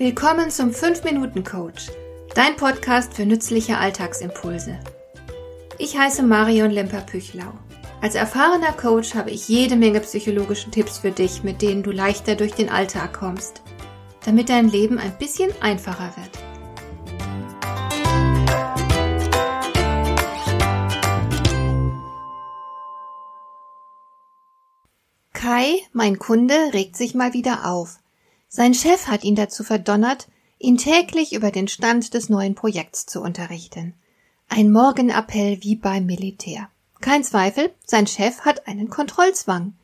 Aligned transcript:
Willkommen 0.00 0.50
zum 0.50 0.70
5-Minuten-Coach, 0.70 1.90
dein 2.34 2.56
Podcast 2.56 3.12
für 3.12 3.26
nützliche 3.26 3.76
Alltagsimpulse. 3.76 4.80
Ich 5.76 5.98
heiße 5.98 6.22
Marion 6.22 6.70
Lemper-Püchlau. 6.70 7.52
Als 8.00 8.14
erfahrener 8.14 8.72
Coach 8.72 9.14
habe 9.14 9.30
ich 9.30 9.46
jede 9.46 9.76
Menge 9.76 10.00
psychologische 10.00 10.70
Tipps 10.70 10.96
für 10.96 11.10
dich, 11.10 11.42
mit 11.42 11.60
denen 11.60 11.82
du 11.82 11.90
leichter 11.90 12.34
durch 12.34 12.54
den 12.54 12.70
Alltag 12.70 13.12
kommst, 13.12 13.60
damit 14.24 14.48
dein 14.48 14.70
Leben 14.70 14.96
ein 14.96 15.18
bisschen 15.18 15.50
einfacher 15.60 16.14
wird. 16.16 16.30
Kai, 25.34 25.74
mein 25.92 26.18
Kunde, 26.18 26.54
regt 26.72 26.96
sich 26.96 27.14
mal 27.14 27.34
wieder 27.34 27.66
auf. 27.66 27.98
Sein 28.52 28.74
Chef 28.74 29.06
hat 29.06 29.22
ihn 29.22 29.36
dazu 29.36 29.62
verdonnert, 29.62 30.26
ihn 30.58 30.76
täglich 30.76 31.34
über 31.34 31.52
den 31.52 31.68
Stand 31.68 32.14
des 32.14 32.28
neuen 32.28 32.56
Projekts 32.56 33.06
zu 33.06 33.22
unterrichten. 33.22 33.94
Ein 34.48 34.72
Morgenappell 34.72 35.58
wie 35.62 35.76
beim 35.76 36.04
Militär. 36.04 36.68
Kein 37.00 37.22
Zweifel, 37.22 37.72
sein 37.86 38.08
Chef 38.08 38.40
hat 38.40 38.66
einen 38.66 38.90
Kontrollzwang. 38.90 39.74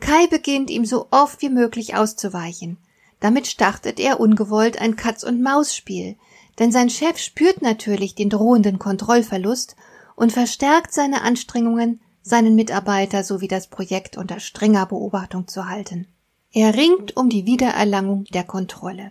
Kai 0.00 0.26
beginnt 0.26 0.68
ihm 0.68 0.84
so 0.84 1.06
oft 1.12 1.40
wie 1.40 1.48
möglich 1.48 1.96
auszuweichen. 1.96 2.76
Damit 3.20 3.46
startet 3.46 3.98
er 3.98 4.20
ungewollt 4.20 4.78
ein 4.78 4.96
Katz-und-Maus-Spiel, 4.96 6.16
denn 6.58 6.72
sein 6.72 6.90
Chef 6.90 7.16
spürt 7.16 7.62
natürlich 7.62 8.14
den 8.14 8.28
drohenden 8.28 8.78
Kontrollverlust 8.78 9.76
und 10.14 10.30
verstärkt 10.30 10.92
seine 10.92 11.22
Anstrengungen, 11.22 12.00
seinen 12.20 12.54
Mitarbeiter 12.54 13.24
sowie 13.24 13.48
das 13.48 13.68
Projekt 13.68 14.18
unter 14.18 14.40
strenger 14.40 14.84
Beobachtung 14.84 15.48
zu 15.48 15.70
halten. 15.70 16.06
Er 16.54 16.76
ringt 16.76 17.16
um 17.16 17.28
die 17.28 17.46
Wiedererlangung 17.46 18.24
der 18.32 18.44
Kontrolle. 18.44 19.10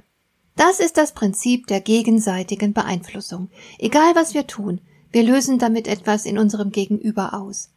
Das 0.56 0.80
ist 0.80 0.98
das 0.98 1.12
Prinzip 1.12 1.68
der 1.68 1.82
gegenseitigen 1.82 2.72
Beeinflussung. 2.72 3.50
Egal 3.80 4.16
was 4.16 4.34
wir 4.34 4.48
tun, 4.48 4.80
wir 5.12 5.24
lösen 5.24 5.60
damit 5.60 5.90
etwas 5.90 6.26
in 6.26 6.38
unserem 6.38 6.72
Gegenüber 6.72 7.34
aus. 7.34 7.70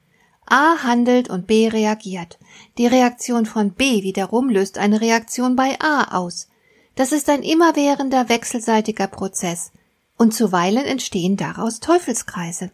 A 0.47 0.84
handelt 0.84 1.28
und 1.28 1.48
B 1.48 1.67
reagiert. 1.67 2.39
Die 2.78 2.86
Reaktion 2.86 3.45
von 3.45 3.73
B 3.73 4.05
wiederum 4.05 4.48
löst 4.48 4.78
eine 4.78 5.00
Reaktion 5.00 5.56
bei 5.56 5.77
A 5.80 6.17
aus. 6.17 6.48
Das 6.95 7.11
ist 7.11 7.28
ein 7.28 7.42
immerwährender 7.42 8.28
wechselseitiger 8.28 9.08
Prozess. 9.08 9.73
Und 10.17 10.33
zuweilen 10.33 10.84
entstehen 10.84 11.36
daraus 11.36 11.80
Teufelskreise. 11.80 12.70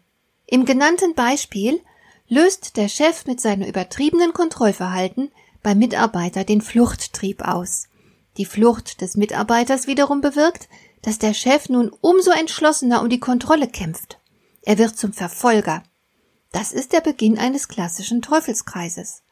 Im 0.46 0.66
genannten 0.66 1.14
Beispiel 1.14 1.80
löst 2.28 2.76
der 2.76 2.88
Chef 2.88 3.24
mit 3.26 3.40
seinem 3.40 3.66
übertriebenen 3.66 4.34
Kontrollverhalten 4.34 5.30
beim 5.62 5.78
Mitarbeiter 5.78 6.44
den 6.44 6.60
Fluchttrieb 6.60 7.42
aus. 7.42 7.88
Die 8.36 8.44
Flucht 8.44 9.00
des 9.00 9.16
Mitarbeiters 9.16 9.86
wiederum 9.86 10.20
bewirkt, 10.20 10.68
dass 11.02 11.18
der 11.18 11.34
Chef 11.34 11.68
nun 11.68 11.90
umso 12.00 12.30
entschlossener 12.30 13.02
um 13.02 13.08
die 13.08 13.20
Kontrolle 13.20 13.68
kämpft. 13.68 14.18
Er 14.62 14.78
wird 14.78 14.96
zum 14.96 15.12
Verfolger. 15.12 15.82
Das 16.52 16.72
ist 16.72 16.92
der 16.92 17.00
Beginn 17.00 17.38
eines 17.38 17.68
klassischen 17.68 18.22
Teufelskreises. 18.22 19.22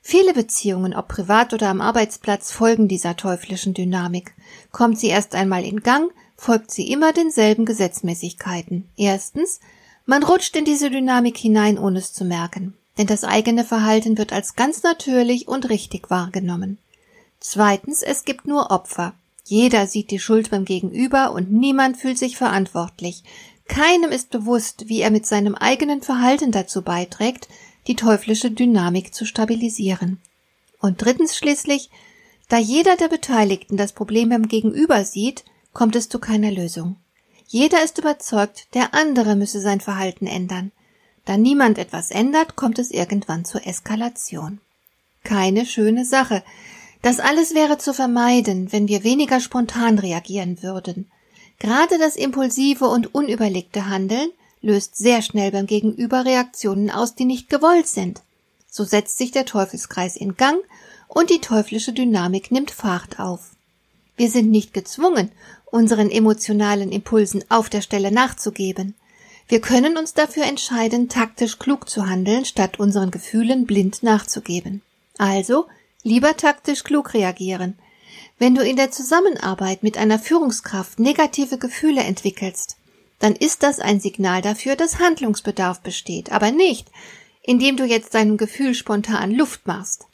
Viele 0.00 0.34
Beziehungen, 0.34 0.94
ob 0.94 1.08
privat 1.08 1.54
oder 1.54 1.68
am 1.68 1.80
Arbeitsplatz, 1.80 2.52
folgen 2.52 2.88
dieser 2.88 3.16
teuflischen 3.16 3.72
Dynamik. 3.72 4.34
Kommt 4.70 4.98
sie 4.98 5.08
erst 5.08 5.34
einmal 5.34 5.64
in 5.64 5.80
Gang, 5.80 6.10
folgt 6.36 6.70
sie 6.70 6.90
immer 6.90 7.12
denselben 7.12 7.64
Gesetzmäßigkeiten. 7.64 8.88
Erstens, 8.96 9.60
man 10.04 10.22
rutscht 10.22 10.56
in 10.56 10.66
diese 10.66 10.90
Dynamik 10.90 11.38
hinein, 11.38 11.78
ohne 11.78 12.00
es 12.00 12.12
zu 12.12 12.24
merken 12.24 12.74
denn 12.98 13.06
das 13.06 13.24
eigene 13.24 13.64
Verhalten 13.64 14.18
wird 14.18 14.32
als 14.32 14.56
ganz 14.56 14.82
natürlich 14.82 15.48
und 15.48 15.68
richtig 15.68 16.10
wahrgenommen. 16.10 16.78
Zweitens, 17.40 18.02
es 18.02 18.24
gibt 18.24 18.46
nur 18.46 18.70
Opfer. 18.70 19.14
Jeder 19.44 19.86
sieht 19.86 20.10
die 20.10 20.18
Schuld 20.18 20.50
beim 20.50 20.64
Gegenüber 20.64 21.32
und 21.32 21.52
niemand 21.52 21.96
fühlt 21.96 22.18
sich 22.18 22.36
verantwortlich. 22.36 23.22
Keinem 23.68 24.10
ist 24.10 24.30
bewusst, 24.30 24.88
wie 24.88 25.00
er 25.00 25.10
mit 25.10 25.26
seinem 25.26 25.54
eigenen 25.54 26.02
Verhalten 26.02 26.52
dazu 26.52 26.82
beiträgt, 26.82 27.48
die 27.86 27.96
teuflische 27.96 28.50
Dynamik 28.50 29.14
zu 29.14 29.26
stabilisieren. 29.26 30.20
Und 30.80 31.02
drittens 31.02 31.36
schließlich, 31.36 31.90
da 32.48 32.58
jeder 32.58 32.96
der 32.96 33.08
Beteiligten 33.08 33.76
das 33.76 33.92
Problem 33.92 34.28
beim 34.28 34.48
Gegenüber 34.48 35.04
sieht, 35.04 35.44
kommt 35.72 35.96
es 35.96 36.08
zu 36.08 36.18
keiner 36.18 36.50
Lösung. 36.50 36.96
Jeder 37.46 37.82
ist 37.82 37.98
überzeugt, 37.98 38.68
der 38.74 38.94
andere 38.94 39.36
müsse 39.36 39.60
sein 39.60 39.80
Verhalten 39.80 40.26
ändern. 40.26 40.72
Da 41.24 41.36
niemand 41.36 41.78
etwas 41.78 42.10
ändert, 42.10 42.56
kommt 42.56 42.78
es 42.78 42.90
irgendwann 42.90 43.44
zur 43.44 43.66
Eskalation. 43.66 44.60
Keine 45.22 45.64
schöne 45.64 46.04
Sache. 46.04 46.42
Das 47.02 47.20
alles 47.20 47.54
wäre 47.54 47.78
zu 47.78 47.94
vermeiden, 47.94 48.72
wenn 48.72 48.88
wir 48.88 49.04
weniger 49.04 49.40
spontan 49.40 49.98
reagieren 49.98 50.62
würden. 50.62 51.10
Gerade 51.58 51.98
das 51.98 52.16
impulsive 52.16 52.86
und 52.86 53.14
unüberlegte 53.14 53.86
Handeln 53.86 54.30
löst 54.60 54.96
sehr 54.96 55.22
schnell 55.22 55.50
beim 55.50 55.66
Gegenüber 55.66 56.24
Reaktionen 56.24 56.90
aus, 56.90 57.14
die 57.14 57.26
nicht 57.26 57.48
gewollt 57.48 57.86
sind. 57.86 58.22
So 58.70 58.84
setzt 58.84 59.18
sich 59.18 59.30
der 59.30 59.44
Teufelskreis 59.44 60.16
in 60.16 60.36
Gang 60.36 60.58
und 61.08 61.30
die 61.30 61.40
teuflische 61.40 61.92
Dynamik 61.92 62.50
nimmt 62.50 62.70
Fahrt 62.70 63.20
auf. 63.20 63.50
Wir 64.16 64.30
sind 64.30 64.50
nicht 64.50 64.72
gezwungen, 64.72 65.30
unseren 65.66 66.10
emotionalen 66.10 66.90
Impulsen 66.90 67.44
auf 67.48 67.68
der 67.68 67.82
Stelle 67.82 68.10
nachzugeben. 68.10 68.94
Wir 69.46 69.60
können 69.60 69.96
uns 69.98 70.14
dafür 70.14 70.44
entscheiden, 70.44 71.08
taktisch 71.08 71.58
klug 71.58 71.88
zu 71.88 72.08
handeln, 72.08 72.44
statt 72.44 72.80
unseren 72.80 73.10
Gefühlen 73.10 73.66
blind 73.66 74.02
nachzugeben. 74.02 74.80
Also 75.18 75.66
lieber 76.02 76.36
taktisch 76.36 76.82
klug 76.82 77.14
reagieren. 77.14 77.78
Wenn 78.38 78.54
du 78.54 78.62
in 78.62 78.76
der 78.76 78.90
Zusammenarbeit 78.90 79.82
mit 79.82 79.98
einer 79.98 80.18
Führungskraft 80.18 80.98
negative 80.98 81.58
Gefühle 81.58 82.02
entwickelst, 82.02 82.76
dann 83.18 83.36
ist 83.36 83.62
das 83.62 83.80
ein 83.80 84.00
Signal 84.00 84.42
dafür, 84.42 84.76
dass 84.76 84.98
Handlungsbedarf 84.98 85.80
besteht, 85.80 86.32
aber 86.32 86.50
nicht, 86.50 86.88
indem 87.42 87.76
du 87.76 87.84
jetzt 87.84 88.14
deinem 88.14 88.36
Gefühl 88.36 88.74
spontan 88.74 89.30
Luft 89.30 89.66
machst, 89.66 90.06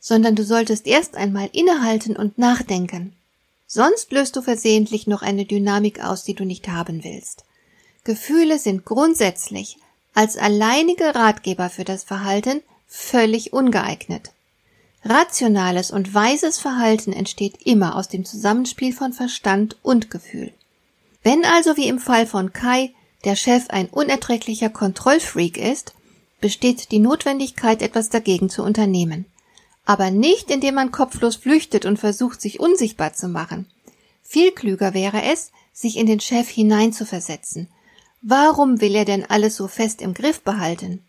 sondern 0.00 0.34
du 0.34 0.44
solltest 0.44 0.86
erst 0.86 1.16
einmal 1.16 1.48
innehalten 1.52 2.16
und 2.16 2.38
nachdenken. 2.38 3.14
Sonst 3.66 4.12
löst 4.12 4.36
du 4.36 4.42
versehentlich 4.42 5.06
noch 5.06 5.22
eine 5.22 5.44
Dynamik 5.44 6.02
aus, 6.02 6.24
die 6.24 6.34
du 6.34 6.44
nicht 6.44 6.68
haben 6.68 7.04
willst. 7.04 7.44
Gefühle 8.04 8.58
sind 8.58 8.84
grundsätzlich 8.84 9.78
als 10.12 10.36
alleinige 10.36 11.14
Ratgeber 11.14 11.70
für 11.70 11.84
das 11.84 12.02
Verhalten 12.02 12.60
völlig 12.88 13.52
ungeeignet. 13.52 14.32
Rationales 15.04 15.90
und 15.90 16.12
weises 16.12 16.58
Verhalten 16.58 17.12
entsteht 17.12 17.62
immer 17.64 17.96
aus 17.96 18.08
dem 18.08 18.24
Zusammenspiel 18.24 18.92
von 18.92 19.12
Verstand 19.12 19.76
und 19.82 20.10
Gefühl. 20.10 20.52
Wenn 21.22 21.44
also 21.44 21.76
wie 21.76 21.88
im 21.88 22.00
Fall 22.00 22.26
von 22.26 22.52
Kai 22.52 22.92
der 23.24 23.36
Chef 23.36 23.70
ein 23.70 23.88
unerträglicher 23.88 24.68
Kontrollfreak 24.68 25.56
ist, 25.56 25.94
besteht 26.40 26.90
die 26.90 26.98
Notwendigkeit, 26.98 27.82
etwas 27.82 28.10
dagegen 28.10 28.50
zu 28.50 28.64
unternehmen. 28.64 29.26
Aber 29.84 30.10
nicht, 30.10 30.50
indem 30.50 30.74
man 30.74 30.90
kopflos 30.90 31.36
flüchtet 31.36 31.84
und 31.84 31.98
versucht, 31.98 32.40
sich 32.40 32.58
unsichtbar 32.58 33.14
zu 33.14 33.28
machen. 33.28 33.66
Viel 34.24 34.50
klüger 34.50 34.92
wäre 34.92 35.22
es, 35.22 35.52
sich 35.72 35.96
in 35.96 36.06
den 36.06 36.20
Chef 36.20 36.48
hineinzuversetzen 36.48 37.68
Warum 38.22 38.80
will 38.80 38.94
er 38.94 39.04
denn 39.04 39.28
alles 39.28 39.56
so 39.56 39.66
fest 39.66 40.00
im 40.00 40.14
Griff 40.14 40.42
behalten? 40.42 41.02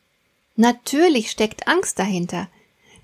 Natürlich 0.56 1.30
steckt 1.30 1.68
Angst 1.68 2.00
dahinter. 2.00 2.48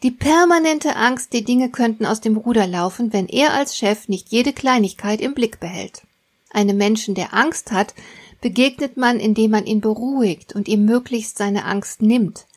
Die 0.01 0.11
permanente 0.11 0.95
Angst, 0.95 1.33
die 1.33 1.43
Dinge 1.43 1.69
könnten 1.69 2.05
aus 2.05 2.19
dem 2.19 2.35
Ruder 2.35 2.65
laufen, 2.65 3.13
wenn 3.13 3.27
er 3.27 3.53
als 3.53 3.77
Chef 3.77 4.07
nicht 4.07 4.29
jede 4.29 4.51
Kleinigkeit 4.53 5.21
im 5.21 5.35
Blick 5.35 5.59
behält. 5.59 6.01
Einem 6.49 6.77
Menschen, 6.77 7.13
der 7.13 7.33
Angst 7.35 7.71
hat, 7.71 7.93
begegnet 8.41 8.97
man, 8.97 9.19
indem 9.19 9.51
man 9.51 9.65
ihn 9.65 9.81
beruhigt 9.81 10.55
und 10.55 10.67
ihm 10.67 10.85
möglichst 10.85 11.37
seine 11.37 11.65
Angst 11.65 12.01
nimmt. 12.01 12.47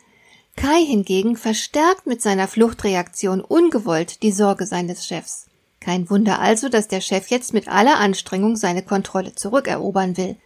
Kai 0.56 0.82
hingegen 0.84 1.36
verstärkt 1.36 2.06
mit 2.06 2.22
seiner 2.22 2.48
Fluchtreaktion 2.48 3.41
ungewollt 3.41 4.22
die 4.22 4.32
Sorge 4.32 4.66
seines 4.66 5.06
Chefs. 5.06 5.47
Kein 5.80 6.09
Wunder 6.09 6.38
also, 6.38 6.68
dass 6.68 6.88
der 6.88 7.00
Chef 7.00 7.28
jetzt 7.28 7.53
mit 7.53 7.68
aller 7.68 7.98
Anstrengung 7.98 8.56
seine 8.56 8.82
Kontrolle 8.82 9.34
zurückerobern 9.34 10.16
will. 10.16 10.36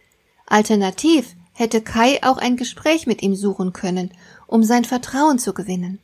Alternativ 0.47 1.35
hätte 1.53 1.81
Kai 1.81 2.23
auch 2.23 2.37
ein 2.37 2.57
Gespräch 2.57 3.05
mit 3.05 3.21
ihm 3.21 3.35
suchen 3.35 3.73
können, 3.73 4.11
um 4.47 4.63
sein 4.63 4.85
Vertrauen 4.85 5.37
zu 5.37 5.53
gewinnen. 5.53 5.99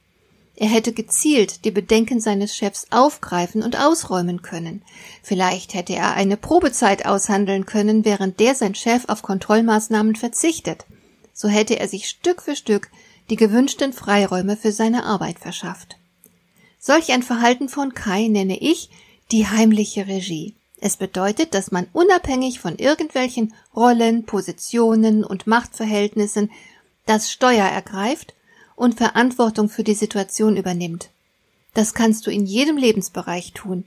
Er 0.55 0.67
hätte 0.67 0.93
gezielt 0.93 1.65
die 1.65 1.71
Bedenken 1.71 2.19
seines 2.19 2.55
Chefs 2.55 2.87
aufgreifen 2.91 3.63
und 3.63 3.79
ausräumen 3.79 4.43
können. 4.43 4.83
Vielleicht 5.23 5.73
hätte 5.73 5.93
er 5.95 6.13
eine 6.13 6.37
Probezeit 6.37 7.05
aushandeln 7.05 7.65
können, 7.65 8.05
während 8.05 8.39
der 8.39 8.53
sein 8.53 8.75
Chef 8.75 9.05
auf 9.07 9.23
Kontrollmaßnahmen 9.23 10.15
verzichtet. 10.15 10.85
So 11.33 11.47
hätte 11.47 11.79
er 11.79 11.87
sich 11.87 12.07
Stück 12.07 12.43
für 12.43 12.55
Stück 12.55 12.89
die 13.29 13.35
gewünschten 13.35 13.93
Freiräume 13.93 14.57
für 14.57 14.71
seine 14.71 15.05
Arbeit 15.05 15.39
verschafft. 15.39 15.97
Solch 16.77 17.11
ein 17.11 17.23
Verhalten 17.23 17.69
von 17.69 17.93
Kai 17.93 18.27
nenne 18.27 18.59
ich 18.59 18.89
die 19.31 19.47
heimliche 19.47 20.05
Regie. 20.07 20.55
Es 20.85 20.97
bedeutet, 20.97 21.53
dass 21.53 21.71
man 21.71 21.87
unabhängig 21.93 22.59
von 22.59 22.75
irgendwelchen 22.75 23.53
Rollen, 23.73 24.25
Positionen 24.25 25.23
und 25.23 25.47
Machtverhältnissen 25.47 26.51
das 27.05 27.31
Steuer 27.31 27.63
ergreift 27.63 28.33
und 28.75 28.97
Verantwortung 28.97 29.69
für 29.69 29.85
die 29.85 29.93
Situation 29.93 30.57
übernimmt. 30.57 31.09
Das 31.73 31.93
kannst 31.93 32.27
du 32.27 32.31
in 32.31 32.45
jedem 32.45 32.75
Lebensbereich 32.75 33.53
tun. 33.53 33.85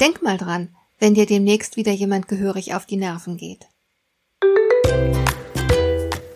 Denk 0.00 0.22
mal 0.22 0.38
dran, 0.38 0.70
wenn 0.98 1.12
dir 1.12 1.26
demnächst 1.26 1.76
wieder 1.76 1.92
jemand 1.92 2.28
gehörig 2.28 2.72
auf 2.72 2.86
die 2.86 2.96
Nerven 2.96 3.36
geht. 3.36 3.66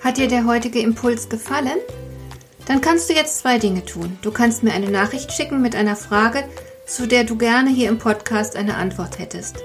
Hat 0.00 0.18
dir 0.18 0.28
der 0.28 0.44
heutige 0.44 0.80
Impuls 0.80 1.30
gefallen? 1.30 1.78
Dann 2.66 2.82
kannst 2.82 3.08
du 3.08 3.14
jetzt 3.14 3.38
zwei 3.38 3.58
Dinge 3.58 3.86
tun. 3.86 4.18
Du 4.20 4.30
kannst 4.30 4.62
mir 4.62 4.74
eine 4.74 4.90
Nachricht 4.90 5.32
schicken 5.32 5.62
mit 5.62 5.74
einer 5.74 5.96
Frage, 5.96 6.46
zu 6.86 7.08
der 7.08 7.24
du 7.24 7.38
gerne 7.38 7.70
hier 7.70 7.88
im 7.88 7.98
Podcast 7.98 8.56
eine 8.56 8.76
Antwort 8.76 9.18
hättest. 9.18 9.64